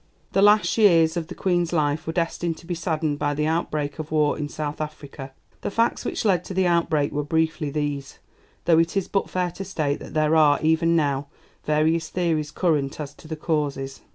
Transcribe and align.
The 0.31 0.41
last 0.41 0.79
years 0.79 1.15
of 1.15 1.27
the 1.27 1.35
Queen's 1.35 1.71
life 1.71 2.07
were 2.07 2.13
destined 2.13 2.57
to 2.57 2.65
be 2.65 2.73
saddened 2.73 3.19
by 3.19 3.35
the 3.35 3.45
outbreak 3.45 3.99
of 3.99 4.11
war 4.11 4.35
in 4.35 4.49
South 4.49 4.81
Africa. 4.81 5.31
The 5.61 5.69
facts 5.69 6.03
which 6.03 6.25
led 6.25 6.43
to 6.45 6.55
the 6.55 6.65
outbreak 6.65 7.11
were 7.11 7.21
briefly 7.23 7.69
these, 7.69 8.17
though 8.65 8.79
it 8.79 8.97
is 8.97 9.07
but 9.07 9.29
fair 9.29 9.51
to 9.51 9.63
state 9.63 9.99
that 9.99 10.15
there 10.15 10.35
are, 10.35 10.59
even 10.63 10.95
now, 10.95 11.27
various 11.65 12.09
theories 12.09 12.49
current 12.49 12.99
as 12.99 13.13
to 13.13 13.27
the 13.27 13.35
causes. 13.35 14.01